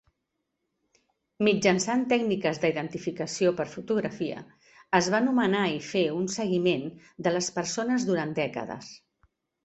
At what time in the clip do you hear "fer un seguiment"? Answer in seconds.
5.89-6.87